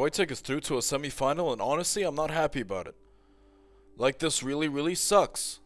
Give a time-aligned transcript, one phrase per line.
[0.00, 2.94] Swiatek is through to a semifinal, and honestly, I'm not happy about it.
[3.98, 5.60] Like, this really, really sucks.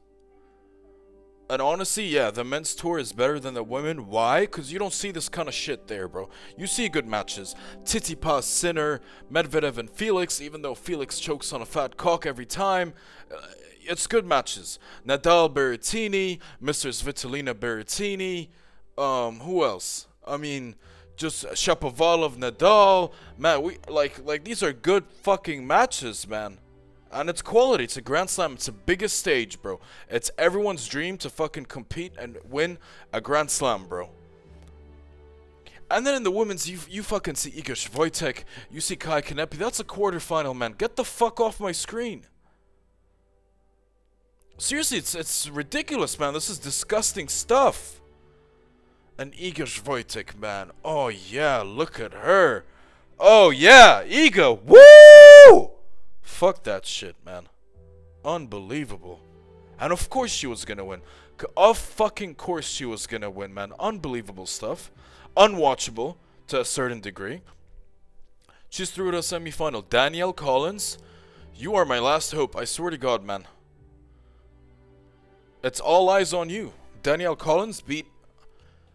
[1.48, 4.08] And honestly, yeah, the men's tour is better than the women.
[4.08, 4.40] Why?
[4.40, 6.30] Because you don't see this kind of shit there, bro.
[6.56, 7.54] You see good matches.
[7.84, 9.00] Tsitsipas, Sinner,
[9.30, 12.94] Medvedev, and Felix, even though Felix chokes on a fat cock every time.
[13.32, 13.36] Uh,
[13.82, 14.80] it's good matches.
[15.06, 16.90] Nadal, Berrettini, Mr.
[16.90, 18.48] Svitolina Berrettini.
[19.00, 20.08] Um, who else?
[20.26, 20.74] I mean,
[21.16, 23.12] just Shapovalov, Nadal.
[23.38, 26.58] Man, we like like these are good fucking matches, man.
[27.12, 27.84] And it's quality.
[27.84, 28.54] It's a Grand Slam.
[28.54, 29.78] It's the biggest stage, bro.
[30.10, 32.78] It's everyone's dream to fucking compete and win
[33.12, 34.10] a Grand Slam, bro.
[35.90, 39.58] And then in the women's, you you fucking see Iga Swiatek, you see Kaia Kanepi.
[39.58, 40.72] That's a quarterfinal, man.
[40.72, 42.26] Get the fuck off my screen.
[44.58, 46.32] Seriously, it's it's ridiculous, man.
[46.32, 48.00] This is disgusting stuff.
[49.16, 50.72] And Iga Swiatek, man.
[50.84, 52.64] Oh yeah, look at her.
[53.18, 54.60] Oh yeah, Iga.
[54.62, 55.70] Woo!
[56.20, 57.48] Fuck that shit, man.
[58.24, 59.20] Unbelievable.
[59.78, 61.00] And of course she was gonna win.
[61.56, 63.72] Of fucking course she was gonna win, man.
[63.78, 64.90] Unbelievable stuff.
[65.36, 66.16] Unwatchable
[66.48, 67.42] to a certain degree.
[68.68, 69.88] She's through to a semifinal.
[69.88, 70.98] Danielle Collins,
[71.54, 72.56] you are my last hope.
[72.56, 73.44] I swear to God, man.
[75.62, 76.72] It's all eyes on you.
[77.02, 78.06] Danielle Collins beat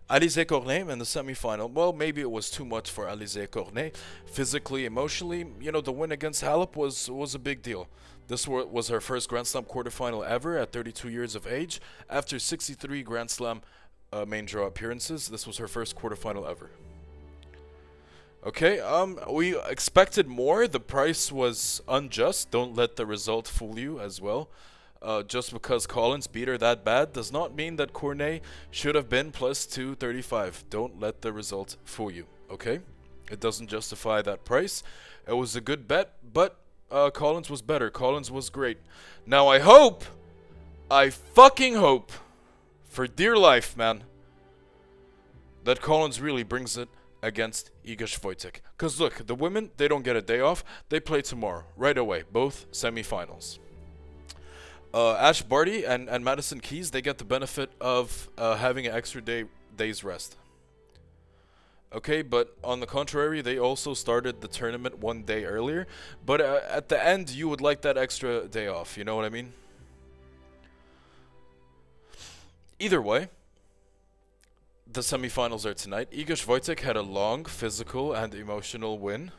[0.10, 1.70] Alizé Cornet in the semifinal.
[1.72, 3.96] Well, maybe it was too much for Alizé Cornet.
[4.26, 7.88] Physically, emotionally, you know, the win against Halep was was a big deal.
[8.28, 11.82] This was her first Grand Slam quarterfinal ever at 32 years of age.
[12.10, 13.62] After 63 Grand Slam
[14.14, 16.70] uh, main draw appearances, this was her first quarterfinal ever.
[18.46, 20.68] Okay, um, we expected more.
[20.68, 22.52] The price was unjust.
[22.52, 24.50] Don't let the result fool you as well.
[25.02, 29.08] Uh, just because Collins beat her that bad does not mean that Cornet should have
[29.08, 30.66] been plus 235.
[30.70, 32.80] Don't let the result fool you, okay?
[33.32, 34.84] It doesn't justify that price.
[35.26, 36.60] It was a good bet, but
[36.92, 37.90] uh, Collins was better.
[37.90, 38.78] Collins was great.
[39.26, 40.04] Now I hope,
[40.92, 42.12] I fucking hope,
[42.84, 44.04] for dear life, man,
[45.64, 46.90] that Collins really brings it
[47.22, 48.56] against Iga Swiatek.
[48.78, 50.64] Because look, the women, they don't get a day off.
[50.90, 53.60] They play tomorrow, right away, both semifinals
[54.94, 58.94] uh, Ash Barty and, and Madison Keys, they get the benefit of uh, having an
[58.94, 59.46] extra day
[59.76, 60.36] day's rest.
[61.92, 65.88] Okay, but on the contrary, they also started the tournament one day earlier.
[66.24, 68.98] But uh, at the end, you would like that extra day off.
[68.98, 69.54] You know what I mean?
[72.80, 73.30] Either way,
[74.92, 76.12] the semifinals are tonight.
[76.12, 79.32] Iga Swiatek had a long physical and emotional win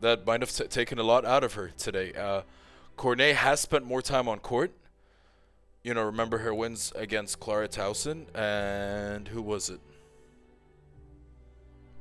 [0.00, 2.12] that might have taken a lot out of her today.
[2.14, 2.42] Uh,
[2.98, 4.72] Cornet has spent more time on court.
[5.84, 9.78] You know, remember her wins against Clara Tauson and who was it?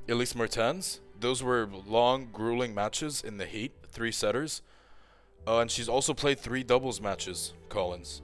[0.10, 1.00] Elise Mertens.
[1.20, 4.64] Those were long, grueling matches in the heat, three setters.
[5.48, 8.24] Uh, and she's also played three doubles matches, Collins.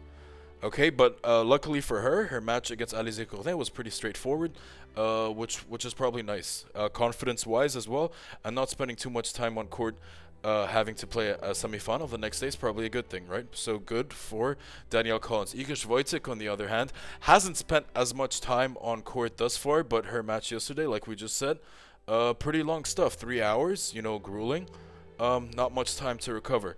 [0.64, 4.54] Okay, but uh, luckily for her, her match against Alizé Cornet was pretty straightforward,
[4.96, 8.14] uh, which which is probably nice, uh, confidence-wise as well,
[8.44, 9.96] and not spending too much time on court
[10.44, 13.28] uh, having to play a, a semifinal the next day is probably a good thing,
[13.28, 13.46] right?
[13.54, 14.58] So good for
[14.90, 15.54] Danielle Collins.
[15.54, 19.84] Iga Swiatek, on the other hand, hasn't spent as much time on court thus far,
[19.84, 21.60] but her match yesterday, like we just said,
[22.08, 23.14] uh, pretty long stuff.
[23.14, 24.68] Three hours, you know, grueling.
[25.20, 26.76] Um, not much time to recover.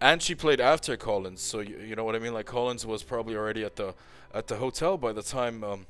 [0.00, 2.34] And she played after Collins, so you, you know what I mean.
[2.34, 3.94] Like Collins was probably already at the
[4.32, 5.86] at the hotel by the time um,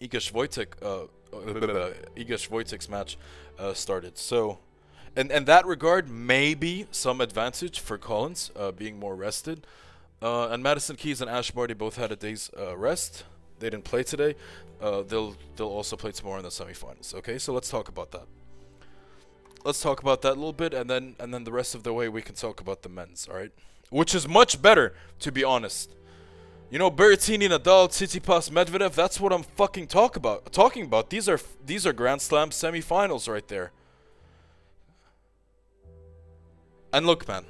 [0.00, 3.16] Iga Swiatek uh, Swiatek's match
[3.58, 4.18] uh, started.
[4.18, 4.58] So
[5.16, 9.66] and in that regard, maybe some advantage for Collins uh, being more rested.
[10.20, 13.24] Uh, and Madison Keys and Ash Barty both had a day's uh, rest.
[13.60, 14.34] They didn't play today.
[14.80, 17.14] Uh, they'll they'll also play tomorrow in the semifinals.
[17.14, 18.26] Okay, so let's talk about that.
[19.64, 21.92] Let's talk about that a little bit, and then and then the rest of the
[21.92, 23.28] way we can talk about the men's.
[23.28, 23.50] All right,
[23.90, 25.94] which is much better, to be honest.
[26.70, 28.94] You know, Berrettini, Nadal, Tsitsipas, Medvedev.
[28.94, 30.52] That's what I'm fucking talk about.
[30.52, 31.10] Talking about.
[31.10, 33.72] These are these are Grand Slam semifinals right there.
[36.92, 37.44] And look, man.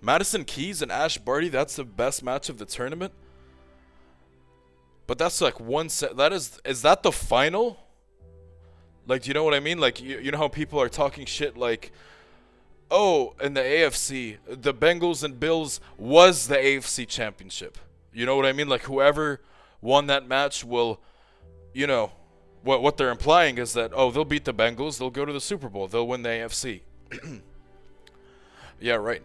[0.00, 3.12] Madison Keys and Ash Barty, that's the best match of the tournament.
[5.06, 6.16] But that's like one set.
[6.16, 7.78] That is, is that the final?
[9.06, 9.78] Like, do you know what I mean?
[9.78, 11.92] Like, you, you know how people are talking shit like,
[12.90, 17.78] oh, in the AFC, the Bengals and Bills was the AFC championship.
[18.12, 18.68] You know what I mean?
[18.68, 19.40] Like, whoever
[19.80, 21.00] won that match will,
[21.72, 22.12] you know,
[22.62, 25.40] what what they're implying is that oh they'll beat the Bengals, they'll go to the
[25.40, 26.82] Super Bowl, they'll win the AFC.
[28.80, 29.22] yeah, right.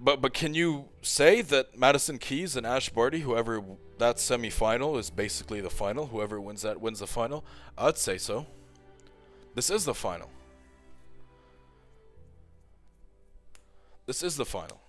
[0.00, 3.62] But but can you say that Madison Keys and Ash Barty, whoever
[3.98, 7.44] that semifinal is basically the final, whoever wins that wins the final?
[7.76, 8.46] I'd say so.
[9.54, 10.30] This is the final.
[14.06, 14.80] This is the final.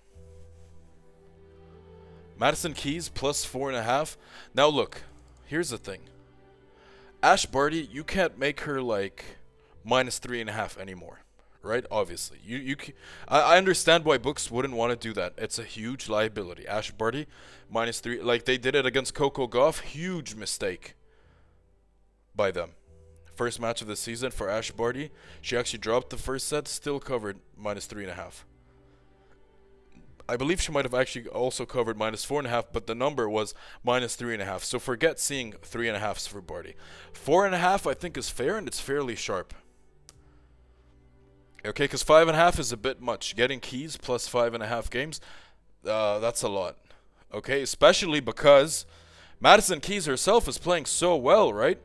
[2.38, 4.16] Madison Keys plus four and a half.
[4.54, 5.02] Now look,
[5.44, 6.00] here's the thing.
[7.22, 9.24] Ash Barty, you can't make her like
[9.84, 11.20] minus three and a half anymore,
[11.62, 11.84] right?
[11.90, 12.76] Obviously, you you.
[13.28, 15.34] I, I understand why books wouldn't want to do that.
[15.36, 16.66] It's a huge liability.
[16.66, 17.26] Ash Barty,
[17.70, 19.80] minus three, like they did it against Coco Gauff.
[19.80, 20.94] Huge mistake
[22.34, 22.70] by them.
[23.34, 25.10] First match of the season for Ash Barty.
[25.42, 28.46] She actually dropped the first set, still covered minus three and a half.
[30.30, 32.94] I believe she might have actually also covered minus four and a half, but the
[32.94, 34.62] number was minus three and a half.
[34.62, 36.76] So forget seeing three and a halfs for Barty.
[37.12, 39.52] Four and a half, I think, is fair and it's fairly sharp.
[41.66, 43.34] Okay, because five and a half is a bit much.
[43.34, 45.20] Getting keys plus five and a half games,
[45.84, 46.76] uh, that's a lot.
[47.34, 48.86] Okay, especially because
[49.40, 51.78] Madison Keys herself is playing so well, right?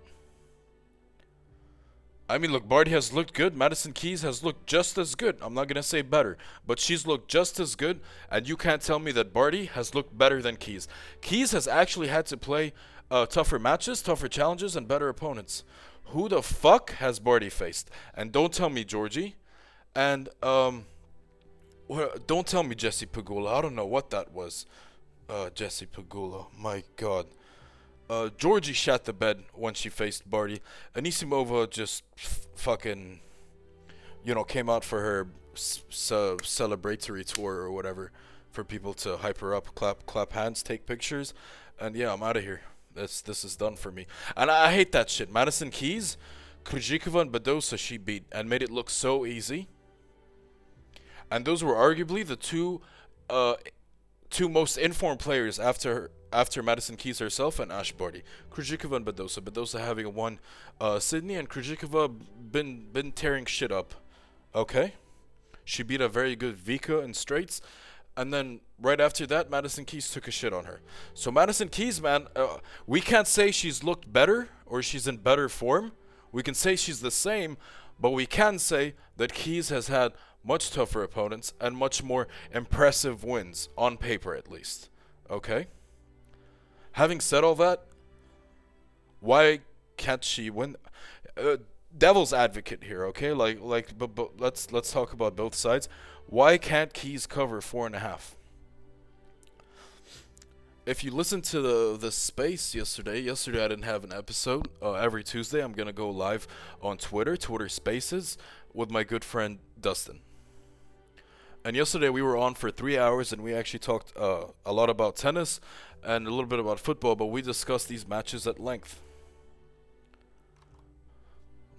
[2.28, 3.56] I mean, look, Barty has looked good.
[3.56, 5.38] Madison Keys has looked just as good.
[5.42, 8.00] I'm not going to say better, but she's looked just as good.
[8.32, 10.88] And you can't tell me that Barty has looked better than Keys.
[11.22, 12.74] Keys has actually had to play
[13.12, 15.64] uh, tougher matches, tougher challenges, and better opponents.
[16.06, 17.92] Who the fuck has Barty faced?
[18.16, 19.34] And don't tell me Giorgi.
[19.96, 20.86] And um,
[22.26, 23.56] don't tell me Jesse Pegula.
[23.56, 24.66] I don't know what that was.
[25.30, 26.48] Uh, Jessie Pegula.
[26.58, 27.28] My God.
[28.10, 30.62] Uh, Giorgi shot the bed when she faced Barty.
[30.96, 33.20] Anisimova just f- fucking,
[34.24, 38.12] you know, came out for her c- celebratory tour or whatever
[38.52, 41.34] for people to hype her up, clap, clap hands, take pictures,
[41.80, 42.62] and yeah, I'm out of here.
[42.94, 44.08] This this is done for me,
[44.38, 45.30] and I, I hate that shit.
[45.30, 46.16] Madison Keys,
[46.64, 49.68] Krejcikova, and Badosa she beat and made it look so easy.
[51.30, 52.80] And those were arguably the two,
[53.30, 53.56] uh,
[54.30, 58.22] two most informed players after after Madison Keys herself and Ash Barty.
[58.52, 59.40] Krejcikova and Badosa.
[59.40, 60.40] Badosa having won
[60.82, 62.14] uh, Sydney and Krejcikova
[62.52, 63.96] been been tearing shit up.
[64.54, 64.94] Okay,
[65.64, 67.62] she beat a very good Vika in straights,
[68.18, 70.82] and then right after that, Madison Keys took a shit on her.
[71.14, 75.48] So Madison Keys, man, uh, we can't say she's looked better or she's in better
[75.48, 75.94] form.
[76.34, 77.58] We can say she's the same,
[78.00, 80.12] but we can say that Keys has had
[80.44, 84.90] much tougher opponents and much more impressive wins on paper, at least.
[85.30, 85.68] Okay
[86.96, 87.84] having said all that,
[89.20, 89.60] why
[89.98, 90.78] can't she win?
[91.38, 91.58] Uh,
[91.98, 93.34] devil's advocate here, okay?
[93.34, 95.88] Like, like, but, but let's let's talk about both sides.
[96.28, 98.36] Why can't Keys cover four and a half?
[100.86, 104.70] If you listen to the the space yesterday, yesterday I didn't have an episode.
[104.82, 106.48] Uh, every Tuesday I'm gonna go live
[106.82, 108.38] on Twitter, Twitter Spaces,
[108.74, 110.22] with my good friend Dustin.
[111.66, 114.88] And yesterday we were on for three hours, and we actually talked uh, a lot
[114.88, 115.60] about tennis
[116.04, 119.02] and a little bit about football, but we discussed these matches at length.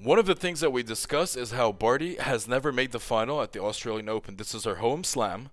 [0.02, 3.40] One of the things that we discuss is how Barty has never made the final
[3.40, 4.34] at the Australian Open.
[4.34, 5.50] This is her home slam,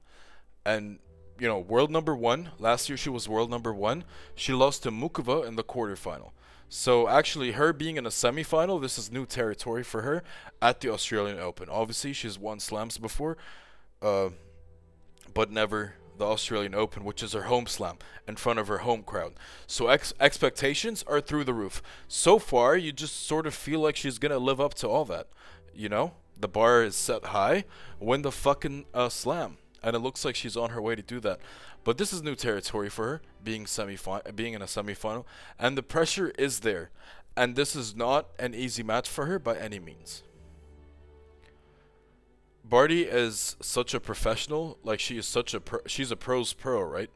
[0.66, 0.98] and
[1.40, 2.50] you know, world number one.
[2.58, 4.04] Last year she was world number one.
[4.34, 6.32] She lost to Muchova in the quarterfinal.
[6.70, 10.24] So actually, her being in a semifinal, this is new territory for her
[10.60, 11.70] at the Australian Open.
[11.70, 13.38] Obviously, she's won slams before,
[14.04, 14.30] uh,
[15.34, 19.04] but never the Australian Open, which is her home slam, in front of her home
[19.04, 19.34] crowd.
[19.66, 21.82] So ex- expectations are through the roof.
[22.08, 25.28] So far, you just sort of feel like she's gonna live up to all that.
[25.74, 27.66] You know, the bar is set high.
[28.00, 31.20] Win the fucking uh, slam, and it looks like she's on her way to do
[31.22, 31.40] that.
[31.84, 33.98] But this is new territory for her, being semi
[34.36, 35.26] being in a semifinal,
[35.60, 36.92] and the pressure is there.
[37.36, 40.22] And this is not an easy match for her by any means.
[42.64, 44.78] Barty is such a professional.
[44.84, 47.10] Like she is such a pro, she's a pros pro, right?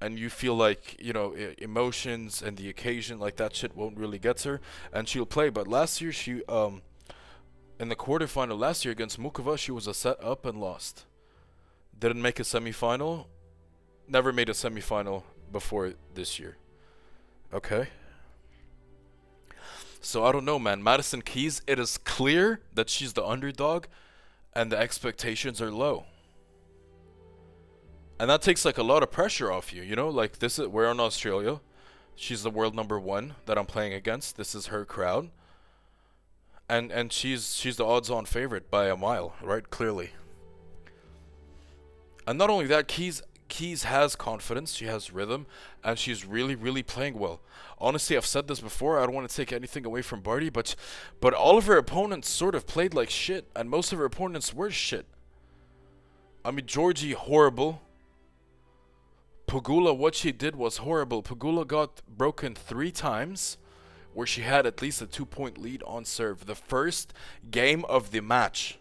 [0.00, 4.18] And you feel like you know emotions and the occasion, like that shit won't really
[4.18, 4.60] get her,
[4.92, 5.50] and she'll play.
[5.50, 6.82] But last year she um,
[7.78, 11.04] in the quarterfinal last year against Muchova she was a set up and lost.
[11.98, 13.26] Didn't make a semifinal.
[14.08, 16.56] Never made a semifinal before this year.
[17.52, 17.88] Okay.
[20.00, 20.82] So I don't know, man.
[20.82, 23.84] Madison Keys, it is clear that she's the underdog
[24.54, 26.04] and the expectations are low.
[28.18, 30.08] And that takes like a lot of pressure off you, you know?
[30.08, 31.60] Like this is we're in Australia.
[32.14, 34.36] She's the world number 1 that I'm playing against.
[34.36, 35.30] This is her crowd.
[36.68, 39.68] And and she's she's the odds-on favorite by a mile, right?
[39.70, 40.10] Clearly.
[42.26, 45.46] And not only that, Keys Keys has confidence, she has rhythm,
[45.82, 47.40] and she's really, really playing well.
[47.80, 48.98] Honestly, I've said this before.
[48.98, 50.76] I don't want to take anything away from Barty, but
[51.20, 54.52] but all of her opponents sort of played like shit, and most of her opponents
[54.52, 55.06] were shit.
[56.44, 57.82] I mean, Giorgi horrible.
[59.46, 61.22] Pegula, what she did was horrible.
[61.22, 63.56] Pegula got broken three times
[64.14, 66.46] where she had at least a two point lead on serve.
[66.46, 67.12] The first
[67.50, 68.78] game of the match,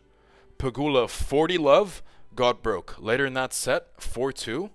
[0.58, 2.04] Pegula 40 love
[2.36, 2.96] got broke.
[3.00, 4.70] Later in that set, 4 2.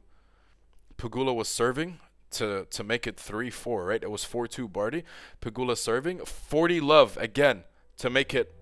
[0.96, 2.00] Pegula was serving
[2.34, 4.02] to, to make it 3 4, right?
[4.02, 5.04] It was 4 2 Barty.
[5.40, 6.24] Pegula serving.
[6.24, 7.64] 40 love again
[7.98, 8.54] to make it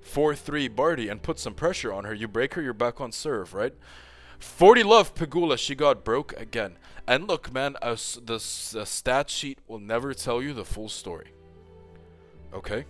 [0.00, 2.14] 4 3 Barty and put some pressure on her.
[2.14, 3.74] You break her, you're back on serve, right?
[4.38, 6.76] 40 love Pegula, she got broke again.
[7.06, 8.38] And look, man, uh, the,
[8.72, 11.28] the stat sheet will never tell you the full story.
[12.52, 12.84] Okay?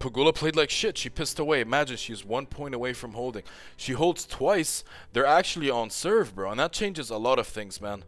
[0.00, 0.96] Pegula played like shit.
[0.96, 1.60] She pissed away.
[1.60, 3.42] Imagine she's one point away from holding.
[3.76, 4.82] She holds twice.
[5.12, 6.50] They're actually on serve, bro.
[6.50, 8.04] And that changes a lot of things, man.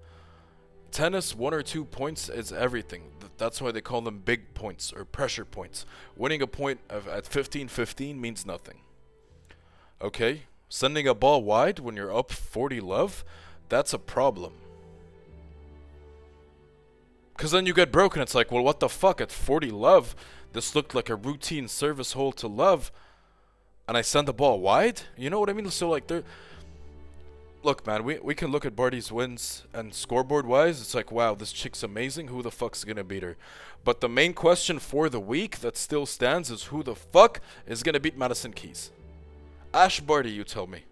[0.93, 3.05] Tennis, one or two points is everything.
[3.39, 5.87] That's why they call them big points or pressure points.
[6.17, 8.81] Winning a point at 15 15 means nothing.
[10.01, 10.43] Okay?
[10.69, 13.25] Sending a ball wide when you're up 40 love,
[13.69, 14.53] that's a problem.
[17.37, 18.23] Because then you get broken.
[18.23, 19.21] It's like, well, what the fuck?
[19.21, 20.15] At 40 love,
[20.53, 22.93] this looked like a routine service hole to love.
[23.89, 25.03] And I send the ball wide?
[25.17, 25.69] You know what I mean?
[25.71, 26.23] So, like, there.
[27.65, 30.81] Look, man, we, we can look at Barty's wins and scoreboard wise.
[30.81, 32.27] It's like, wow, this chick's amazing.
[32.27, 33.37] Who the fuck's gonna beat her?
[33.85, 37.85] But the main question for the week that still stands is who the fuck is
[37.85, 38.91] gonna beat Madison Keys?
[39.73, 40.83] Ash Barty, you tell me.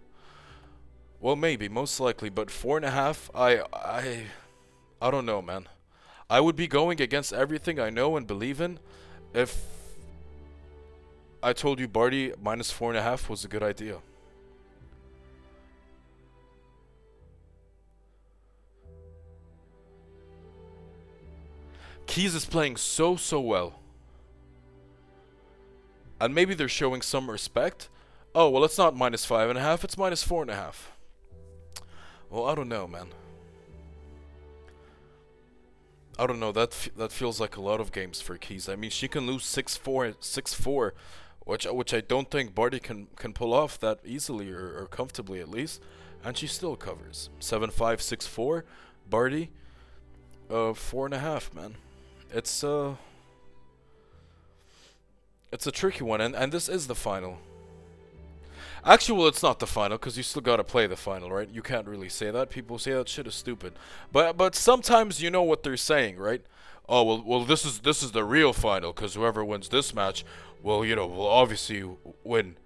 [1.20, 4.22] Well, maybe, most likely, but four and a half, I, I,
[5.02, 5.68] I don't know, man.
[6.30, 8.78] I would be going against everything I know and believe in
[9.34, 9.60] if
[11.42, 13.98] I told you Barty minus four and a half was a good idea.
[22.10, 23.78] Keys is playing so, so well.
[26.20, 27.88] And maybe they're showing some respect,
[28.34, 30.90] Oh, well, it's not minus five and a half, it's minus four and a half.
[32.28, 33.06] Well, I don't know, man.
[36.18, 36.50] I don't know.
[36.50, 38.68] That that feels like a lot of games for Keys.
[38.68, 40.90] I mean, she can lose 6-4, 6-4,
[41.46, 45.40] which which I don't think Barty can can pull off that easily or, or comfortably
[45.40, 45.80] at least,
[46.24, 48.64] and she still covers 7-5, 6-4.
[49.08, 49.50] Barty,
[50.50, 51.76] uh, four and a half, man.
[52.32, 52.94] It's uh,
[55.52, 57.38] it's a tricky one, and and this is the final.
[58.84, 61.48] Actually, well, it's not the final because you still gotta play the final, right?
[61.50, 62.48] You can't really say that.
[62.48, 63.74] People say that shit is stupid,
[64.12, 66.42] but but sometimes you know what they're saying, right?
[66.88, 70.24] Oh well, well this is this is the real final because whoever wins this match,
[70.62, 71.84] well, you know, will obviously
[72.24, 72.56] win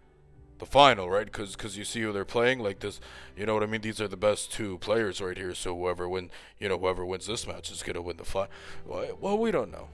[0.58, 1.26] the final, right?
[1.26, 3.00] Because cause you see who they're playing, like this,
[3.36, 3.80] you know what I mean?
[3.80, 5.54] These are the best two players right here.
[5.54, 8.50] So whoever win, you know, whoever wins this match is gonna win the final.
[8.86, 9.88] Well, we don't know.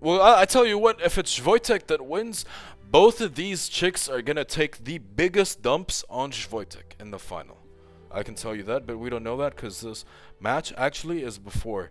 [0.00, 2.44] Well, I, I, tell you what, if it's Wojtek that wins,
[2.90, 7.56] both of these chicks are gonna take the biggest dumps on Swiatek in the final.
[8.10, 10.04] I can tell you that, but we don't know that because this
[10.40, 11.90] match actually is before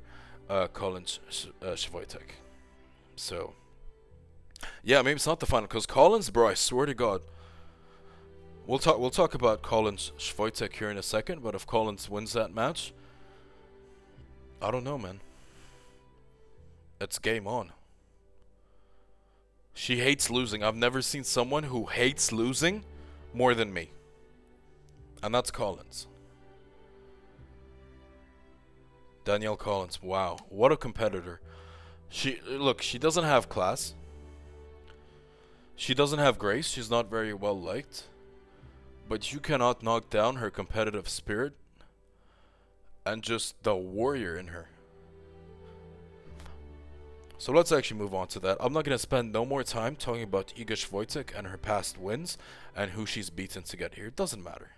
[0.49, 1.75] uh, Colin Sh- uh,
[3.15, 3.53] So,
[4.83, 6.47] yeah, maybe it's not the final because Collins, bro.
[6.47, 7.21] I swear to God,
[8.65, 8.99] we'll talk.
[8.99, 11.43] We'll talk about Collins Swiatek here in a second.
[11.43, 12.93] But if Collins wins that match,
[14.61, 15.21] I don't know, man.
[16.99, 17.71] It's game on.
[19.73, 20.63] She hates losing.
[20.63, 22.83] I've never seen someone who hates losing
[23.33, 23.91] more than me.
[25.23, 26.07] And that's Collins.
[29.23, 30.01] Danielle Collins.
[30.01, 30.37] Wow.
[30.49, 31.39] What a competitor.
[32.09, 33.93] She look, she doesn't have class.
[35.75, 36.67] She doesn't have grace.
[36.67, 38.03] She's not very well liked.
[39.09, 41.53] But you cannot knock down her competitive spirit
[43.05, 44.69] and just the warrior in her.
[47.37, 48.57] So let's actually move on to that.
[48.59, 51.97] I'm not going to spend no more time talking about Iga Swiatek and her past
[51.97, 52.37] wins
[52.75, 54.05] and who she's beaten to get here.
[54.05, 54.69] It doesn't matter.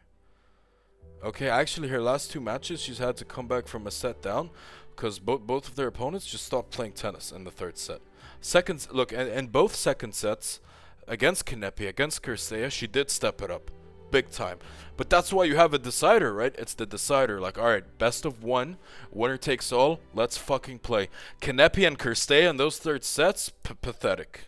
[1.23, 4.49] Okay, actually her last two matches she's had to come back from a set down
[4.95, 7.99] because both both of their opponents just stopped playing tennis in the third set.
[8.39, 10.59] Second, look, and, and both second sets
[11.07, 13.71] against Kanepi, against Cirstea, she did step it up
[14.13, 14.59] big time.
[14.95, 16.53] But that's why you have a decider, right?
[16.57, 17.41] It's the decider.
[17.41, 18.77] Like, all right, best of one,
[19.11, 19.99] winner takes all.
[20.13, 21.09] Let's fucking play.
[21.41, 24.45] Kanepi and Cirstea in those third sets, pathetic.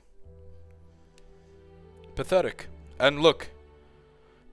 [2.15, 2.67] Pathetic.
[2.99, 3.49] And look,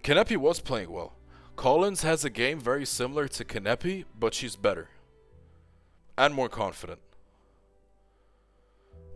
[0.02, 1.12] Kanepi was playing well.
[1.56, 4.88] Collins has a game very similar to Kanepi, but she's better.
[6.16, 7.00] And more confident.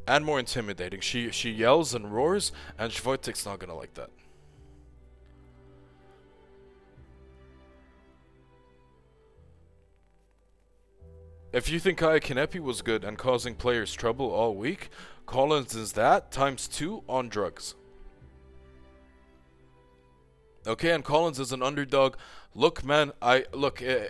[0.06, 1.00] And more intimidating.
[1.00, 4.10] She she yells and roars, and Swiatek's not gonna like that.
[11.52, 14.90] If you think Kaia Kanepi was good and causing players trouble all week,
[15.24, 17.74] Collins is that times two on drugs.
[20.66, 22.16] Okay, and Collins is an underdog.
[22.54, 23.82] Look, man, I look.
[23.82, 24.08] Uh,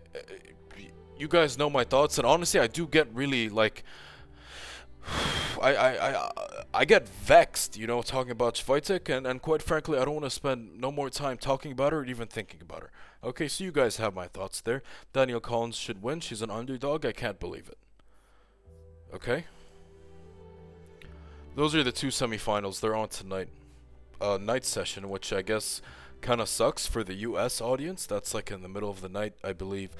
[1.19, 3.85] you guys know my thoughts, and honestly, I do get really like.
[5.61, 6.31] I, I, I,
[6.75, 10.25] I get vexed, you know, talking about Swiatek, and, and quite frankly, I don't want
[10.27, 12.91] to spend no more time talking about her or even thinking about her.
[13.23, 14.83] Okay, so you guys have my thoughts there.
[15.13, 16.21] Danielle Collins should win.
[16.21, 17.05] She's an underdog.
[17.05, 17.79] I can't believe it.
[19.15, 19.45] Okay?
[21.55, 22.81] Those are the two semifinals.
[22.81, 23.49] They're on tonight.
[24.21, 25.83] Uh, night session, which I guess
[26.21, 27.61] kind of sucks for the U.S.
[27.61, 28.07] audience.
[28.07, 29.91] That's like in the middle of the night, I believe.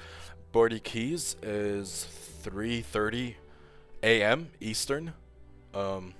[0.51, 2.07] Barty Keys is
[2.43, 3.35] 3:30
[4.03, 4.49] a.m.
[4.59, 5.13] Eastern.
[5.77, 6.13] Um,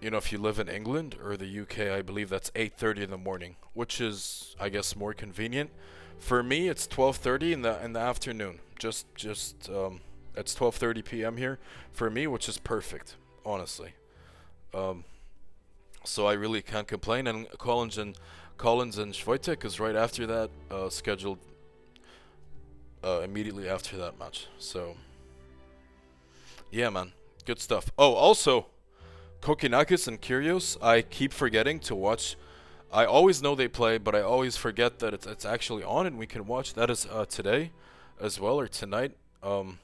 [0.00, 3.10] you know, if you live in England or the UK, I believe that's 8:30 in
[3.10, 5.70] the morning, which is, I guess, more convenient.
[6.18, 8.58] For me, it's 12:30 in the in the afternoon.
[8.78, 10.00] Just just um,
[10.36, 11.36] it's 12:30 p.m.
[11.36, 11.58] here
[11.92, 13.94] for me, which is perfect, honestly.
[14.74, 15.04] Um,
[16.04, 17.26] so I really can't complain.
[17.26, 18.16] And Collins and
[18.58, 21.38] Collins and Swiatek is right after that, uh, scheduled
[23.04, 24.48] uh, immediately after that match.
[24.58, 24.96] So
[26.70, 27.12] yeah, man,
[27.44, 27.90] good stuff.
[27.98, 28.66] Oh, also,
[29.40, 32.36] Kokkinakis and Kyrgios, I keep forgetting to watch.
[32.92, 36.18] I always know they play, but I always forget that it's it's actually on and
[36.18, 36.74] we can watch.
[36.74, 37.72] That is uh, today,
[38.20, 39.16] as well or tonight.
[39.42, 39.78] Um,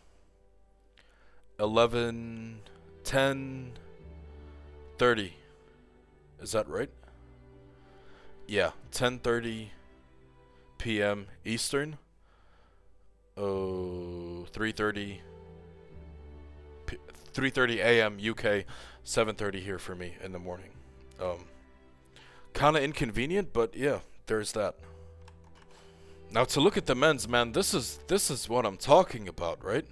[1.59, 2.61] 11,
[3.05, 3.73] 10,
[4.99, 5.35] 30.
[6.40, 6.88] Is that right?
[8.47, 9.69] Yeah, 10:30
[10.79, 11.26] p.m.
[11.45, 11.99] Eastern.
[13.37, 15.19] Oh, 3:30
[17.32, 18.18] 3:30 a.m.
[18.18, 18.64] UK,
[19.04, 20.70] 7:30 here for me in the morning.
[21.20, 21.44] Um,
[22.52, 24.76] kind of inconvenient, but yeah, there's that.
[26.30, 29.64] Now to look at the men's, man, this is this is what I'm talking about,
[29.64, 29.87] right?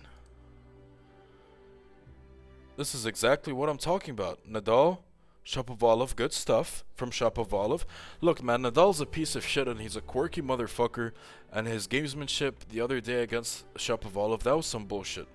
[2.76, 4.38] This is exactly what I'm talking about.
[4.49, 4.99] Nadal,
[5.45, 7.85] Shapovalov, good stuff from Shapovalov.
[8.20, 11.11] Look, man, Nadal's a piece of shit and he's a quirky motherfucker.
[11.53, 15.27] And his gamesmanship the other day against Shapovalov, that was some bullshit.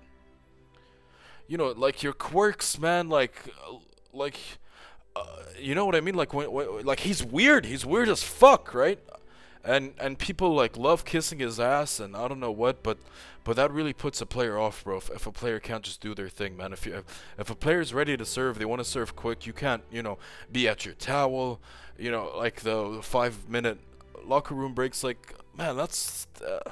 [1.46, 3.34] You know, like your quirks, man, like,
[4.12, 4.38] like,
[5.14, 5.24] uh,
[5.58, 6.14] you know what I mean?
[6.14, 7.66] Like, when, when, like he's weird.
[7.66, 8.98] He's weird as fuck, right?
[9.64, 12.98] and and people like love kissing his ass and I don't know what, but
[13.44, 14.98] but that really puts a player off, bro.
[14.98, 16.72] If, if a player can't just do their thing, man.
[16.72, 19.46] If you if, if a player's ready to serve, they want to serve quick.
[19.46, 20.18] You can't, you know,
[20.52, 21.60] be at your towel,
[21.98, 23.78] you know, like the five minute
[24.24, 25.02] locker room breaks.
[25.02, 26.26] Like, man, that's.
[26.46, 26.70] Uh,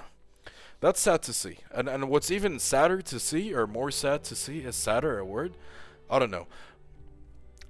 [0.83, 1.59] that's sad to see.
[1.71, 5.25] And and what's even sadder to see, or more sad to see, is sadder a
[5.25, 5.55] word?
[6.11, 6.47] I don't know.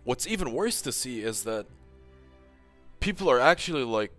[0.03, 1.67] What's even worse to see is that
[2.99, 4.11] people are actually like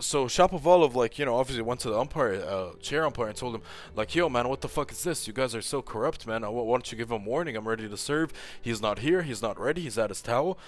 [0.00, 3.54] so Shapovalov, like, you know, obviously went to the umpire, uh, chair umpire, and told
[3.54, 3.62] him,
[3.94, 5.26] like, yo, man, what the fuck is this?
[5.26, 6.42] You guys are so corrupt, man.
[6.42, 7.54] Uh, why don't you give him warning?
[7.54, 8.32] I'm ready to serve.
[8.60, 9.22] He's not here.
[9.22, 9.82] He's not ready.
[9.82, 10.58] He's at his towel,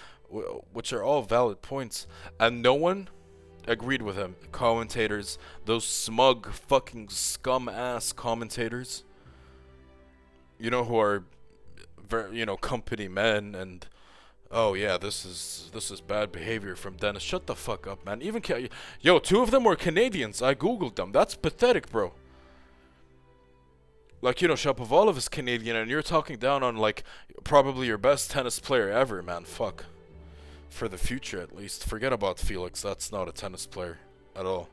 [0.73, 2.07] which are all valid points.
[2.39, 3.09] And no one
[3.67, 4.37] agreed with him.
[4.51, 9.05] Commentators, those smug, fucking scum ass commentators,
[10.59, 11.25] you know, who are,
[12.09, 13.87] very, you know, company men and
[14.55, 17.23] Oh yeah, this is this is bad behavior from Denis.
[17.23, 18.21] Shut the fuck up, man.
[18.21, 18.69] Even ca-
[19.01, 20.43] yo, two of them were Canadians.
[20.43, 21.11] I googled them.
[21.11, 22.13] That's pathetic, bro.
[24.21, 27.03] Like you know, Shapovalov is Canadian, and you're talking down on like
[27.45, 29.45] probably your best tennis player ever, man.
[29.45, 29.87] Fuck.
[30.73, 31.85] For the future, at least.
[31.85, 32.81] Forget about Felix.
[32.81, 33.99] That's not a tennis player
[34.35, 34.71] at all.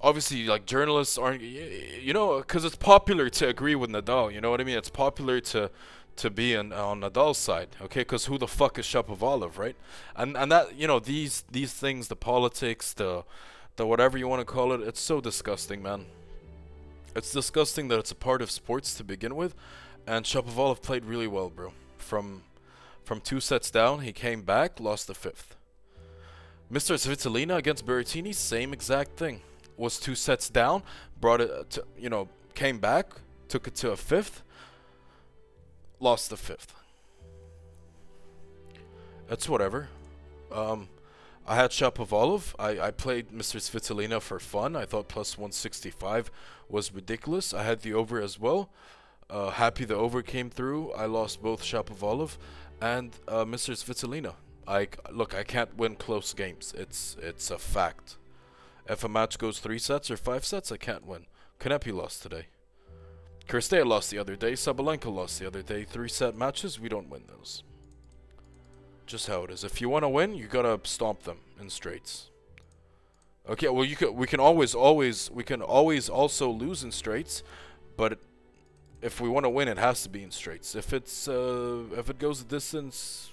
[0.00, 4.32] Obviously, like journalists aren't, you know, because it's popular to agree with Nadal.
[4.32, 4.78] You know what I mean?
[4.78, 5.70] It's popular to
[6.16, 8.02] to be in, on Nadal's side, okay?
[8.02, 9.74] Because who the fuck is Shapovalov, right?
[10.14, 13.24] And and that you know these these things, the politics, the
[13.74, 16.06] the whatever you want to call it, it's so disgusting, man.
[17.16, 19.56] It's disgusting that it's a part of sports to begin with,
[20.06, 21.72] and Shapovalov played really well, bro.
[21.98, 22.44] From
[23.04, 25.56] from two sets down, he came back, lost the fifth.
[26.72, 26.94] Mr.
[26.96, 29.42] Svitolina against Berrettini, same exact thing.
[29.76, 30.82] Was two sets down,
[31.20, 33.12] brought it to, you know, came back,
[33.48, 34.42] took it to a fifth,
[36.00, 36.74] lost the fifth.
[39.28, 39.88] That's whatever.
[40.50, 40.88] Um,
[41.46, 42.54] I had Shapovalov.
[42.58, 43.56] I, I played Mr.
[43.60, 44.76] Svitolina for fun.
[44.76, 46.30] I thought plus 165
[46.68, 47.52] was ridiculous.
[47.52, 48.70] I had the over as well.
[49.28, 50.92] Uh, happy the over came through.
[50.92, 52.36] I lost both Shapovalov
[52.80, 53.72] and uh, Mr.
[53.72, 54.34] Svitolina.
[54.66, 55.34] I look.
[55.34, 56.74] I can't win close games.
[56.76, 58.16] It's it's a fact.
[58.88, 61.26] If a match goes three sets or five sets, I can't win.
[61.58, 62.46] Kanepi lost today.
[63.48, 64.52] Cirstea lost the other day.
[64.52, 65.84] Sabalenka lost the other day.
[65.84, 67.62] Three set matches, we don't win those.
[69.06, 69.64] Just how it is.
[69.64, 72.30] If you want to win, you gotta stomp them in straights.
[73.48, 74.14] Okay, well you can.
[74.14, 77.42] We can always, always, we can always also lose in straights,
[77.96, 78.18] but
[79.04, 80.74] if we want to win, it has to be in straights.
[80.74, 83.30] If it's uh, if it goes a distance,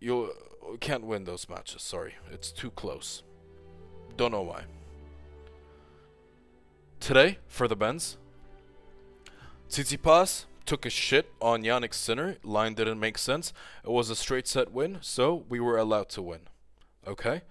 [0.00, 0.32] you
[0.80, 1.82] can't win those matches.
[1.82, 3.22] Sorry, it's too close.
[4.16, 4.64] Don't know why.
[6.98, 8.16] today for the Benz.
[9.68, 12.36] Tsitsipas took a shit on Jannik Sinner.
[12.42, 13.52] Line didn't make sense.
[13.84, 16.40] It was a straight set win, so we were allowed to win.
[17.06, 17.42] Okay?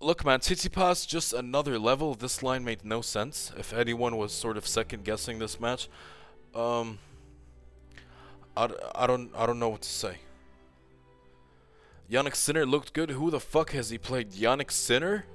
[0.00, 2.14] Look, man, Tsitsipas just another level.
[2.14, 3.52] This line made no sense.
[3.58, 5.88] If anyone was sort of second guessing this match,
[6.54, 7.00] um,
[8.56, 10.18] I, I don't I don't know what to say.
[12.08, 13.10] Jannik Sinner looked good.
[13.10, 14.30] Who the fuck has he played?
[14.30, 15.26] Jannik Sinner,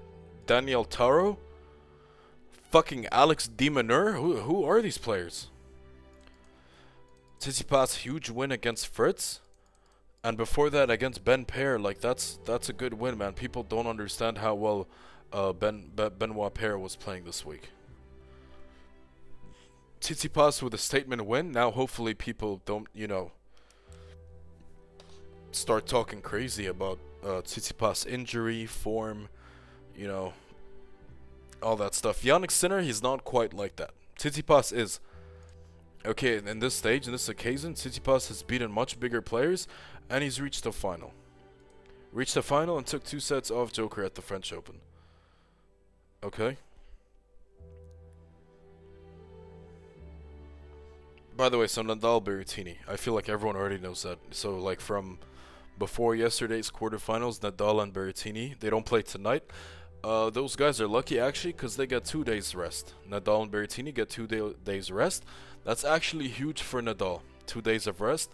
[0.48, 1.38] Daniel Taro,
[2.72, 4.14] fucking Alex de Minaur.
[4.14, 5.50] Who who are these players?
[7.42, 9.42] Tsitsipas huge win against Fritz.
[10.24, 13.34] And before that against Ben Paire, like that's that's a good win, man.
[13.34, 14.88] People don't understand how well
[15.34, 17.70] uh, Ben Be- Benoit Paire was playing this week.
[20.00, 21.52] Tsitsipas with a statement win.
[21.52, 23.32] Now hopefully people don't, you know,
[25.52, 29.28] start talking crazy about uh, Tsitsipas injury, form,
[29.96, 30.34] you know,
[31.62, 32.22] all that stuff.
[32.22, 33.92] Jannik Sinner, he's not quite like that.
[34.18, 35.02] Tsitsipas is.
[36.06, 39.70] Okay, in this stage, in this occasion, Tsitsipas has beaten much bigger players,
[40.10, 41.14] and he's reached the final.
[42.12, 44.76] Reached the final and took two sets off Joker at the French Open.
[46.24, 46.58] Okay.
[51.36, 52.76] By the way, so Nadal Berrettini.
[52.88, 54.20] I feel like everyone already knows that.
[54.30, 55.18] So like from
[55.80, 59.44] before yesterday's quarterfinals, Nadal and Berrettini, they don't play tonight.
[60.04, 62.94] Uh, those guys are lucky actually because they get two days rest.
[63.10, 65.24] Nadal and Berrettini get two day- days rest.
[65.64, 67.22] That's actually huge for Nadal.
[67.48, 68.30] Two days of rest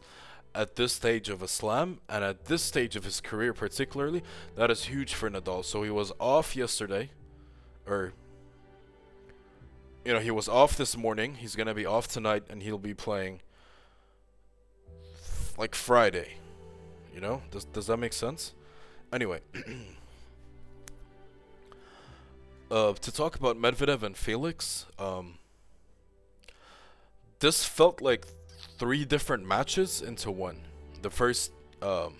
[0.55, 4.23] at this stage of a slam and at this stage of his career particularly,
[4.55, 5.63] that is huge for Nadal.
[5.63, 7.11] So he was off yesterday,
[7.87, 8.13] or
[10.03, 11.35] you know he was off this morning.
[11.35, 13.41] He's gonna be off tonight and he'll be playing
[15.57, 16.35] like Friday.
[17.13, 18.53] You know, does does that make sense?
[19.11, 19.39] Anyway.
[22.71, 25.39] Uh, to talk about Medvedev and Felix, um,
[27.39, 28.27] this felt like
[28.79, 30.61] three different matches into one.
[31.01, 32.15] The first, um,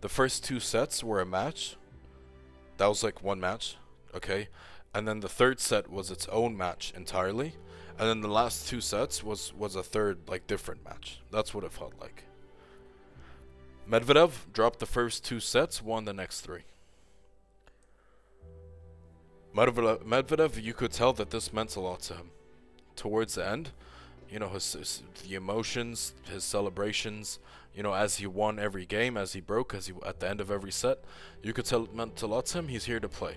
[0.00, 1.76] the first two sets were a match.
[2.78, 3.76] That was like one match,
[4.14, 4.48] okay,
[4.94, 7.56] and then the third set was its own match entirely,
[7.98, 11.20] and then the last two sets was was a third like different match.
[11.30, 12.24] That's what it felt like.
[13.88, 16.62] Medvedev dropped the first two sets, won the next three.
[19.54, 22.30] Medvedev, Medvedev, you could tell that this meant a lot to him.
[22.96, 23.70] Towards the end,
[24.32, 27.38] you know, his, his, the emotions, his celebrations,
[27.74, 30.40] you know, as he won every game, as he broke, as he at the end
[30.40, 30.98] of every set,
[31.42, 32.68] you could tell it meant a lot to him.
[32.68, 33.36] He's here to play.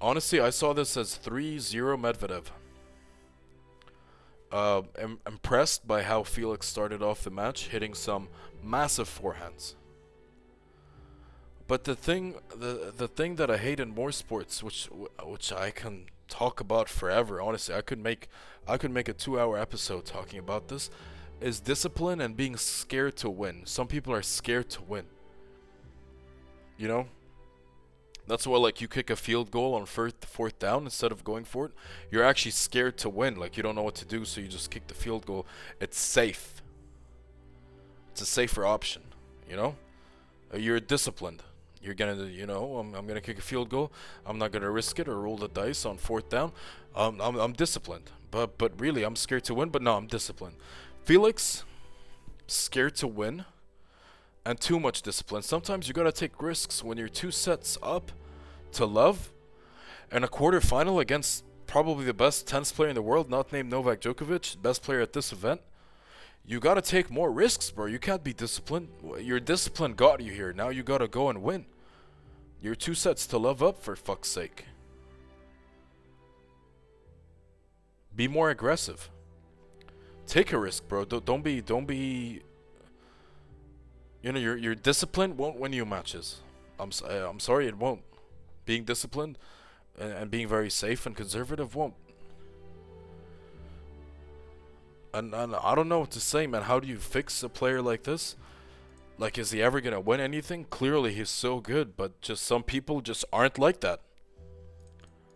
[0.00, 2.44] Honestly, I saw this as 3-0 Medvedev.
[4.52, 8.28] Uh, im- impressed by how Felix started off the match, hitting some
[8.62, 9.74] massive forehands.
[11.68, 14.88] But the thing, the the thing that I hate in more sports, which
[15.22, 17.40] which I can talk about forever.
[17.42, 18.28] Honestly, I could make
[18.66, 20.88] I could make a two-hour episode talking about this.
[21.40, 23.62] Is discipline and being scared to win.
[23.64, 25.06] Some people are scared to win.
[26.78, 27.06] You know.
[28.26, 31.44] That's why, like, you kick a field goal on fourth fourth down instead of going
[31.44, 31.72] for it.
[32.10, 33.36] You're actually scared to win.
[33.36, 35.46] Like, you don't know what to do, so you just kick the field goal.
[35.80, 36.62] It's safe.
[38.12, 39.02] It's a safer option.
[39.48, 39.76] You know.
[40.54, 41.42] You're disciplined.
[41.82, 43.90] You're gonna, you know, I'm, I'm gonna kick a field goal.
[44.26, 46.52] I'm not gonna risk it or roll the dice on fourth down.
[46.94, 49.70] Um, I'm, I'm disciplined, but but really, I'm scared to win.
[49.70, 50.56] But no, I'm disciplined.
[51.04, 51.64] Felix,
[52.46, 53.46] scared to win,
[54.44, 55.42] and too much discipline.
[55.42, 58.12] Sometimes you gotta take risks when you're two sets up
[58.72, 59.32] to love,
[60.10, 64.00] and a quarterfinal against probably the best tennis player in the world, not named Novak
[64.00, 65.62] Djokovic, best player at this event
[66.44, 67.86] you gotta take more risks, bro.
[67.86, 68.88] You can't be disciplined.
[69.20, 70.52] Your discipline got you here.
[70.52, 71.66] Now you gotta go and win.
[72.60, 74.66] You're two sets to love up, for fuck's sake.
[78.14, 79.08] Be more aggressive.
[80.26, 81.04] Take a risk, bro.
[81.04, 82.42] Don't, don't be, don't be.
[84.22, 86.40] You know, your your discipline won't win you matches.
[86.78, 88.02] I'm eh, I'm sorry, it won't.
[88.66, 89.38] Being disciplined
[89.98, 91.94] and, and being very safe and conservative won't.
[95.12, 96.62] And, and I don't know what to say, man.
[96.62, 98.36] How do you fix a player like this?
[99.18, 100.64] Like, is he ever gonna win anything?
[100.70, 104.00] Clearly, he's so good, but just some people just aren't like that.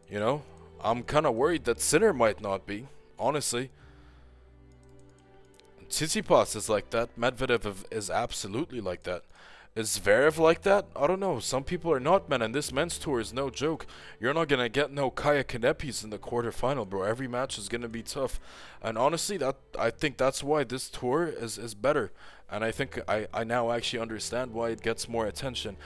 [0.08, 0.42] You know,
[0.82, 2.86] I'm kind of worried that Sinner might not be.
[3.18, 3.70] Honestly,
[5.88, 7.18] Tsitsipas is like that.
[7.18, 9.22] Medvedev is absolutely like that.
[9.76, 10.86] Is Zverev like that?
[10.94, 11.40] I don't know.
[11.40, 12.42] Some people are not, man.
[12.42, 13.86] And this men's tour is no joke.
[14.20, 17.02] You're not gonna get no Kaia Kanepis in the quarterfinal, bro.
[17.02, 18.38] Every match is gonna be tough.
[18.80, 22.12] And honestly, that I think that's why this tour is is better.
[22.48, 25.76] And I think I I now actually understand why it gets more attention.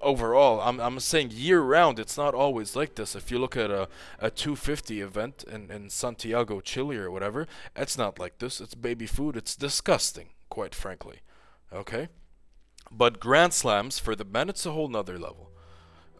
[0.00, 0.60] overall.
[0.60, 1.98] I'm I'm saying year round.
[1.98, 3.14] It's not always like this.
[3.16, 7.98] If you look at a a 250 event in in Santiago, Chile, or whatever, it's
[7.98, 8.60] not like this.
[8.60, 9.36] It's baby food.
[9.36, 11.20] It's disgusting, quite frankly.
[11.72, 12.08] Okay,
[12.90, 15.50] but Grand Slams for the men, it's a whole nother level.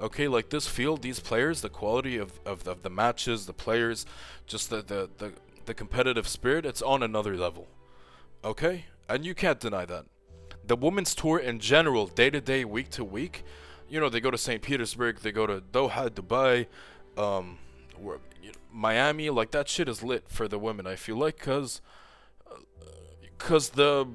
[0.00, 4.06] Okay, like this field, these players, the quality of, of, of the matches, the players,
[4.46, 5.32] just the, the, the,
[5.66, 7.66] the competitive spirit, it's on another level.
[8.44, 8.84] Okay?
[9.08, 10.06] And you can't deny that.
[10.64, 13.42] The women's tour in general, day to day, week to week,
[13.88, 14.62] you know, they go to St.
[14.62, 16.66] Petersburg, they go to Doha, Dubai,
[17.20, 17.58] um,
[17.96, 21.38] where, you know, Miami, like that shit is lit for the women, I feel like,
[21.38, 21.80] because
[23.38, 24.06] cause the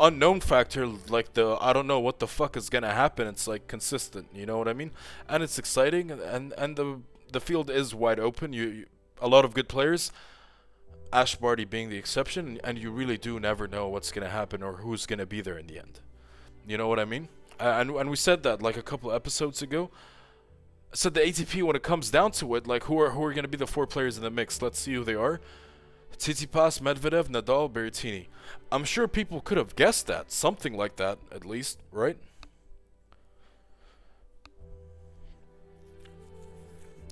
[0.00, 3.26] unknown factor, like the I don't know what the fuck is gonna happen.
[3.26, 4.90] It's like consistent, you know what I mean?
[5.28, 7.00] And it's exciting, and and the
[7.32, 8.52] the field is wide open.
[8.52, 8.86] You, you
[9.20, 10.12] a lot of good players.
[11.12, 14.74] Ash Barty being the exception, and you really do never know what's gonna happen or
[14.74, 16.00] who's gonna be there in the end.
[16.66, 17.28] You know what I mean?
[17.58, 19.90] And and we said that like a couple episodes ago.
[20.92, 23.48] Said the ATP when it comes down to it, like who are who are gonna
[23.48, 24.62] be the four players in the mix?
[24.62, 25.40] Let's see who they are.
[26.16, 28.26] Tsitsipas, Medvedev, Nadal, Berrettini.
[28.70, 32.18] I'm sure people could have guessed that, something like that, at least, right?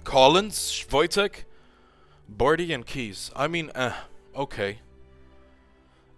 [0.04, 1.44] Collins, Wojtek,
[2.28, 3.30] Barty, and Keys.
[3.36, 3.92] I mean, eh,
[4.34, 4.78] okay.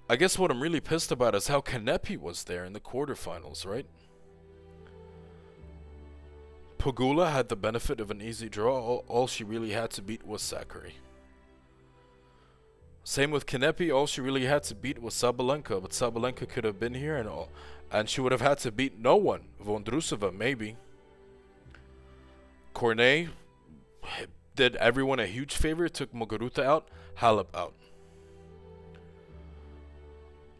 [0.08, 3.64] I guess what I'm really pissed about is how Kanepi was there in the quarterfinals,
[3.66, 3.86] right?
[6.78, 8.80] Pegula had the benefit of an easy draw.
[8.80, 10.92] All, all she really had to beat was Sakkari.
[13.04, 13.94] Same with Kanepi.
[13.94, 17.28] All she really had to beat was Sabalenka, but Sabalenka could have been here and
[17.28, 17.48] all,
[17.90, 19.48] and she would have had to beat no one.
[19.64, 20.76] Vondrusova, maybe.
[22.74, 23.28] Cornet
[24.54, 25.88] did everyone a huge favor.
[25.88, 26.88] Took Muguruza out.
[27.18, 27.74] Halep out.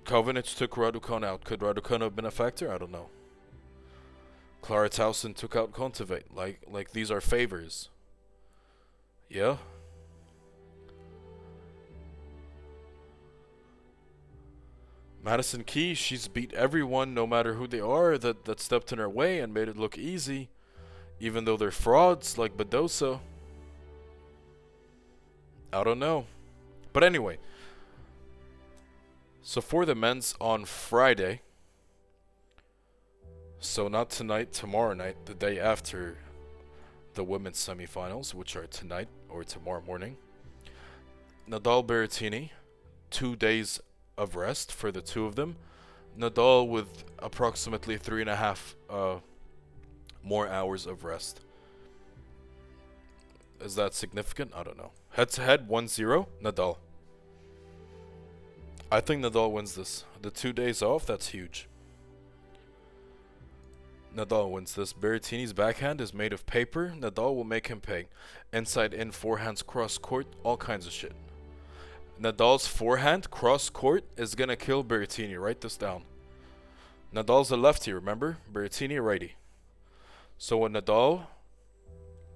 [0.05, 1.44] Kovinic took Raducanu out.
[1.44, 2.72] Could Raducanu have been a factor?
[2.72, 3.11] I don't know.
[4.61, 6.24] Clara Tauson took out Kontaveit.
[6.35, 7.90] Like, like these are favors.
[9.29, 9.59] Yeah.
[15.22, 19.09] Madison Keys, she's beat everyone, no matter who they are, that, that stepped in her
[19.09, 20.48] way and made it look easy,
[21.18, 23.20] even though they're frauds like Badosa.
[25.72, 26.26] I don't know.
[26.92, 27.38] But anyway,
[29.42, 31.42] so for the men's on Friday,
[33.59, 36.16] so not tonight, tomorrow night, the day after
[37.14, 40.16] the women's semifinals, which are tonight or tomorrow morning,
[41.48, 42.50] Nadal Berrettini,
[43.11, 43.80] two days
[44.20, 45.56] of rest for the two of them.
[46.18, 49.16] Nadal with approximately three and a half uh,
[50.22, 51.40] more hours of rest.
[53.61, 54.52] Is that significant?
[54.54, 54.90] I don't know.
[55.11, 56.76] Head to head, 1 0, Nadal.
[58.92, 60.04] I think Nadal wins this.
[60.20, 61.68] The two days off, that's huge.
[64.14, 64.92] Nadal wins this.
[64.92, 66.92] Berrettini's backhand is made of paper.
[66.98, 68.09] Nadal will make him pay.
[68.52, 71.14] Inside in, forehands cross court, all kinds of shit.
[72.20, 75.40] Nadal's forehand cross court is gonna kill Berrettini.
[75.40, 76.02] Write this down.
[77.14, 78.37] Nadal's a lefty, remember?
[78.52, 79.37] Berrettini righty.
[80.37, 81.26] So when Nadal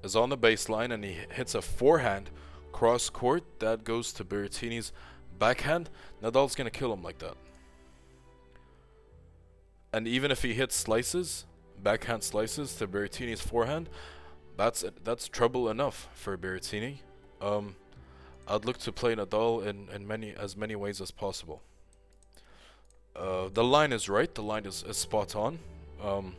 [0.02, 2.30] is on the baseline and he hits a forehand
[2.72, 4.92] cross court, that goes to Berrettini's
[5.38, 5.90] backhand.
[6.22, 7.36] Nadal's gonna kill him like that.
[9.92, 11.44] And even if he hits slices,
[11.82, 13.90] backhand slices to Berrettini's forehand,
[14.56, 16.98] that's that's trouble enough for Berrettini.
[17.40, 17.76] Um,
[18.46, 21.62] I'd look to play Nadal in, in many as many ways as possible.
[23.16, 24.32] Uh, the line is right.
[24.34, 25.58] The line is, is spot on.
[26.02, 26.34] Um,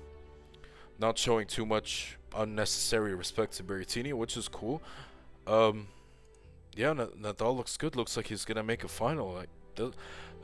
[1.00, 4.82] not showing too much unnecessary respect to Berrettini, which is cool.
[5.48, 5.88] Um,
[6.76, 7.96] yeah, Nadal looks good.
[7.96, 9.34] Looks like he's gonna make a final.
[9.34, 9.94] Like th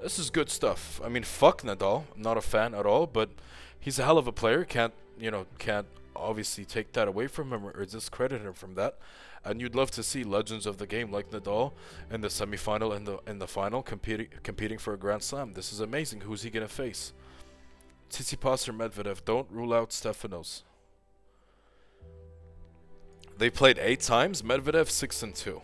[0.01, 0.99] this is good stuff.
[1.03, 2.05] I mean, fuck Nadal.
[2.15, 3.29] I'm not a fan at all, but
[3.79, 4.63] he's a hell of a player.
[4.63, 5.45] Can't you know?
[5.59, 8.97] Can't obviously take that away from him or discredit him from that
[9.43, 11.73] and you'd love to see legends of the game like Nadal
[12.11, 15.53] in the semifinal and the in the final competing competing for a Grand Slam.
[15.53, 16.21] This is amazing.
[16.21, 17.13] Who's he gonna face?
[18.09, 19.23] Tsitsipas or Medvedev?
[19.25, 20.63] Don't rule out Stefanos.
[23.37, 24.41] They played eight times.
[24.41, 25.61] Medvedev six and two.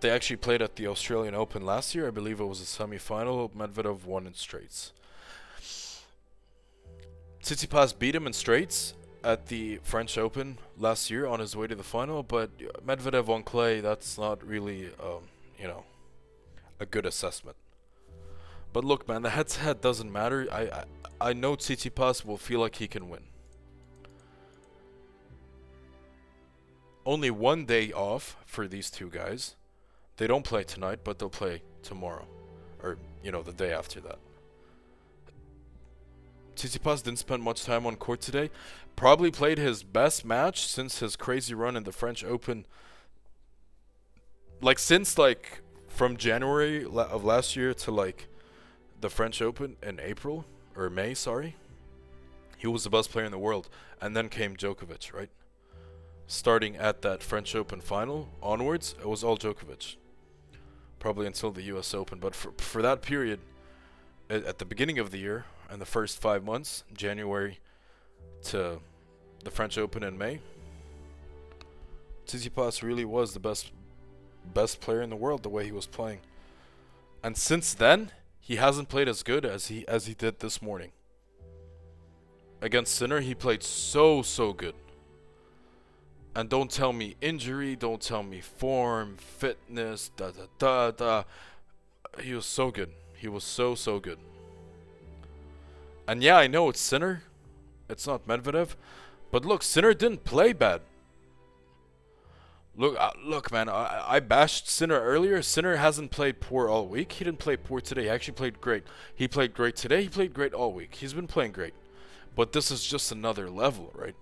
[0.00, 2.06] They actually played at the Australian Open last year.
[2.06, 3.50] I believe it was a semifinal.
[3.52, 4.92] Medvedev won in straights.
[7.42, 11.74] Tsitsipas beat him in straights at the French Open last year on his way to
[11.74, 12.50] the final, but
[12.86, 15.84] Medvedev on clay, that's not really, um, you know,
[16.78, 17.56] a good assessment.
[18.72, 20.46] But look, man, the head-to-head doesn't matter.
[20.52, 20.84] I, I,
[21.30, 23.22] I know Tsitsipas will feel like he can win.
[27.06, 29.56] Only one day off for these two guys.
[30.16, 32.26] They don't play tonight, but they'll play tomorrow.
[32.82, 34.18] Or, you know, the day after that.
[36.54, 38.50] Tsitsipas didn't spend much time on court today.
[38.96, 42.66] Probably played his best match since his crazy run in the French Open.
[44.60, 48.28] Like since like from January of last year to like
[49.00, 50.44] the French Open in April
[50.76, 51.56] or May, sorry.
[52.56, 53.68] He was the best player in the world,
[54.00, 55.28] and then came Djokovic, right?
[56.26, 59.96] Starting at that French Open final onwards, it was all Djokovic.
[60.98, 61.92] Probably until the U.S.
[61.92, 63.40] Open, but for for that period,
[64.30, 67.58] at, at the beginning of the year and the first five months, January
[68.44, 68.80] to
[69.42, 70.40] the French Open in May,
[72.26, 73.70] Tsitsipas really was the best
[74.52, 76.20] best player in the world the way he was playing.
[77.22, 80.92] And since then, he hasn't played as good as he as he did this morning.
[82.60, 84.74] Against Sinner, he played so so good.
[86.36, 91.24] And don't tell me injury, don't tell me form, fitness, da da da da.
[92.20, 92.90] He was so good.
[93.16, 94.18] He was so so good.
[96.06, 97.22] And yeah, I know it's Sinner.
[97.88, 98.76] It's not Medvedev.
[99.30, 100.82] But look, Sinner didn't play bad.
[102.76, 103.68] Look, uh, look, man.
[103.68, 105.42] I, I bashed Sinner earlier.
[105.42, 107.12] Sinner hasn't played poor all week.
[107.12, 108.04] He didn't play poor today.
[108.04, 108.84] He actually played great.
[109.14, 110.02] He played great today.
[110.02, 110.96] He played great all week.
[110.96, 111.74] He's been playing great.
[112.34, 114.16] But this is just another level, right?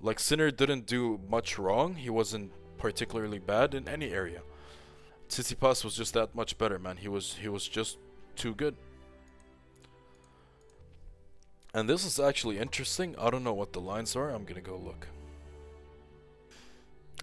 [0.00, 1.94] Like Sinner didn't do much wrong.
[1.94, 4.42] He wasn't particularly bad in any area.
[5.28, 6.96] Tsitsipas was just that much better, man.
[6.96, 7.98] He was he was just
[8.34, 8.74] too good.
[11.72, 13.14] And this is actually interesting.
[13.18, 14.30] I don't know what the lines are.
[14.30, 15.06] I'm gonna go look.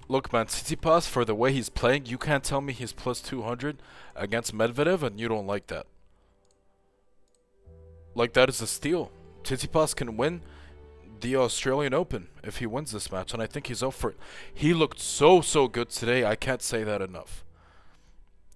[0.10, 3.82] Look, man, Tsitsipas, for the way he's playing, you can't tell me he's plus 200
[4.16, 5.86] against Medvedev and you don't like that.
[8.16, 9.12] Like, that is a steal.
[9.44, 10.42] Tsitsipas can win
[11.20, 14.18] the Australian Open if he wins this match, and I think he's up for it.
[14.54, 16.26] He looked so, so good today.
[16.26, 17.44] I can't say that enough.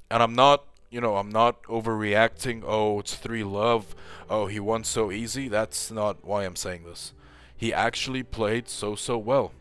[0.09, 2.63] And I'm not, you know, I'm not overreacting.
[2.65, 3.95] Oh, it's 3 love.
[4.29, 5.47] Oh, he won so easy.
[5.47, 7.13] That's not why I'm saying this.
[7.55, 9.53] He actually played so, so well.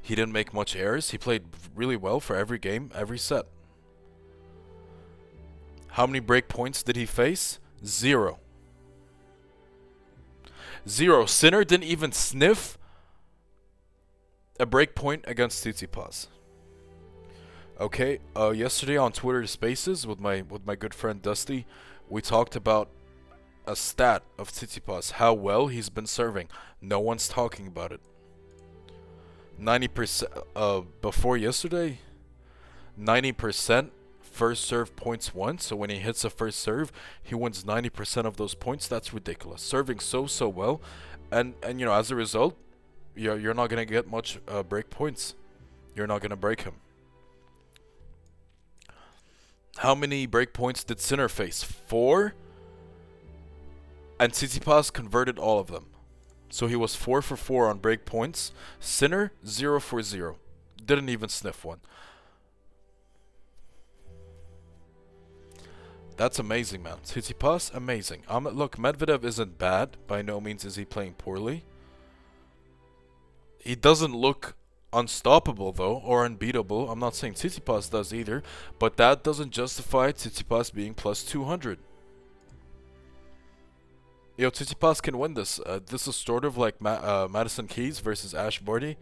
[0.00, 1.10] He didn't make much errors.
[1.10, 1.44] He played
[1.76, 3.44] really well for every game, every set.
[5.88, 7.58] How many break points did he face?
[7.84, 8.38] Zero.
[10.88, 11.26] Zero.
[11.26, 12.78] Sinner didn't even sniff
[14.58, 16.28] a break point against Tsitsipas.
[17.82, 21.66] Okay, uh, yesterday on Twitter Spaces with my with my good friend Dusty,
[22.08, 22.88] we talked about
[23.66, 26.46] a stat of Tsitsipas, how well he's been serving.
[26.80, 28.00] No one's talking about it.
[29.60, 31.98] 90% uh before yesterday
[32.98, 33.90] 90%
[34.20, 38.36] first serve points won so when he hits a first serve he wins 90% of
[38.36, 40.80] those points that's ridiculous serving so so well
[41.32, 42.56] and and you know as a result
[43.16, 45.34] you're, you're not to get much uh, break points
[45.96, 46.74] you're not to break him
[49.78, 51.62] how many break points did Sinner face?
[51.62, 52.34] Four?
[54.20, 55.86] And Tsitsipas converted all of them.
[56.48, 58.52] So he was 4 for 4 on break points.
[58.78, 60.36] Sinner, 0 for 0.
[60.84, 61.80] Didn't even sniff one.
[66.16, 66.98] That's amazing, man.
[67.04, 68.22] Tsitsipas, amazing.
[68.28, 69.96] Um, look, Medvedev isn't bad.
[70.06, 71.64] By no means is he playing poorly.
[73.58, 74.54] He doesn't look
[74.92, 76.90] unstoppable, though, or unbeatable.
[76.90, 78.42] I'm not saying Tsitsipas does either.
[78.78, 81.78] But that doesn't justify Tsitsipas being plus 200.
[84.36, 85.60] Yo, Tsitsipas can win this.
[85.60, 88.96] Uh, this is sort of like Ma uh, Madison Keys versus Ash Barty.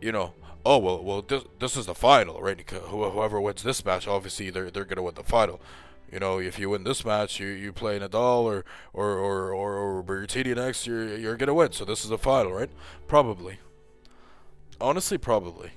[0.00, 2.58] You know, oh well, well this this is the final, right?
[2.70, 5.60] Wh whoever wins this match, obviously they're they're gonna win the final.
[6.12, 10.02] You know, if you win this match, you, you play Nadal or or or or,
[10.02, 11.72] or next, you're you're gonna win.
[11.72, 12.70] So this is the final, right?
[13.08, 13.58] Probably.
[14.80, 15.72] Honestly, probably.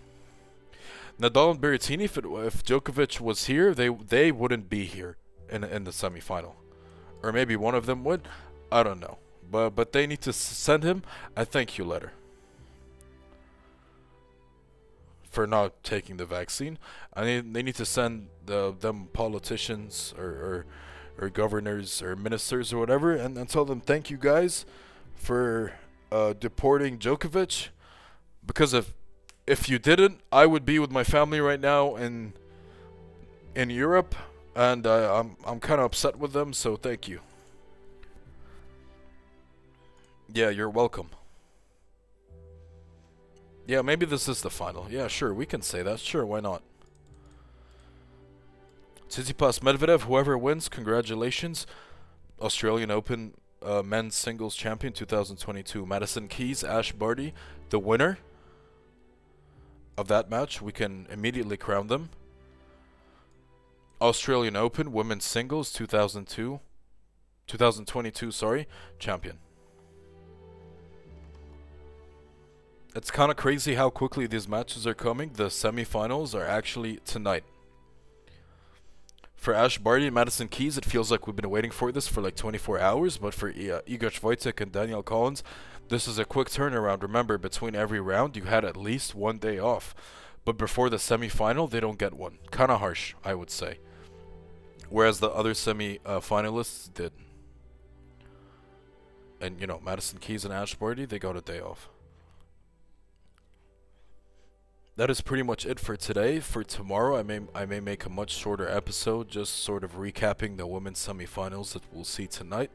[1.20, 5.18] Nadal and Berrettini, if, it, if Djokovic was here, they they wouldn't be here
[5.50, 6.54] in in the semifinal,
[7.24, 8.28] or maybe one of them would.
[8.72, 9.18] I don't know.
[9.50, 11.04] But but they need to send him
[11.36, 12.12] a thank you letter
[15.32, 16.78] for not taking the vaccine.
[17.14, 20.66] I mean, they need to send the them politicians or, or
[21.20, 24.66] or governors or ministers or whatever and, and tell them thank you guys
[25.16, 25.74] for
[26.12, 27.70] uh, deporting Djokovic
[28.48, 28.94] because if
[29.46, 32.34] if you didn't, I would be with my family right now in
[33.56, 34.16] in Europe
[34.58, 36.52] and uh, I'm I'm kind of upset with them.
[36.52, 37.20] So thank you.
[40.34, 41.10] Yeah, you're welcome.
[43.68, 44.88] Yeah, maybe this is the final.
[44.90, 46.00] Yeah, sure, we can say that.
[46.00, 46.64] Sure, why not?
[49.10, 51.68] Tsitsipas Medvedev, whoever wins, congratulations.
[52.42, 55.86] Australian Open uh, men's singles champion 2022.
[55.86, 57.34] Madison Keys, Ash Barty,
[57.70, 58.18] the winner
[59.98, 60.62] of that match.
[60.62, 62.10] We can immediately crown them.
[64.00, 66.60] Australian Open women's singles 2002.
[67.48, 68.68] 2022, sorry,
[69.00, 69.40] champion.
[72.96, 75.32] It's kind of crazy how quickly these matches are coming.
[75.34, 77.44] The semifinals are actually tonight.
[79.48, 82.20] For Ash Barty and Madison Keys, it feels like we've been waiting for this for
[82.20, 85.42] like 24 hours, but for uh, Iga Swiatek and Danielle Collins,
[85.88, 87.02] this is a quick turnaround.
[87.02, 89.96] Remember, between every round, you had at least one day off.
[90.44, 92.40] But before the semifinal, they don't get one.
[92.52, 93.80] Kind of harsh, I would say.
[94.90, 97.14] Whereas the other semi uh, finalists did.
[99.40, 101.88] And, you know, Madison Keys and Ash Barty, they got a day off
[104.98, 106.40] that is pretty much it for today.
[106.40, 110.58] For tomorrow, I may I may make a much shorter episode, just sort of recapping
[110.58, 112.72] the women's semifinals that we'll see tonight,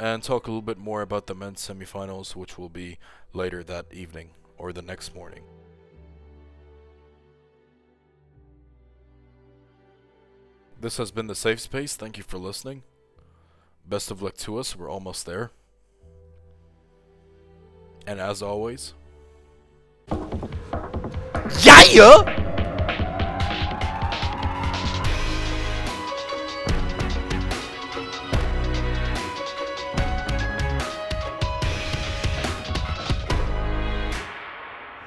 [0.00, 2.98] and talk a little bit more about the men's semifinals, which will be
[3.34, 5.42] later that evening or the next morning.
[10.80, 11.96] This has been the Safe Space.
[11.96, 12.82] Thank you for listening.
[13.86, 14.76] Best of luck to us.
[14.76, 15.50] We're almost there.
[18.06, 18.94] And as always,
[21.50, 22.47] Yeah!